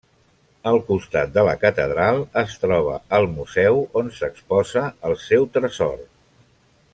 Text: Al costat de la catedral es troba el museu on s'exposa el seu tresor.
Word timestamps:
Al 0.69 0.77
costat 0.85 1.35
de 1.35 1.43
la 1.47 1.53
catedral 1.63 2.17
es 2.43 2.55
troba 2.63 2.95
el 3.19 3.29
museu 3.35 3.79
on 4.01 4.11
s'exposa 4.17 4.87
el 5.11 5.15
seu 5.27 5.47
tresor. 5.59 5.95